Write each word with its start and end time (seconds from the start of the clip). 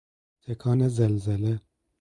تکان 0.43 0.79
زلزله 0.87 1.61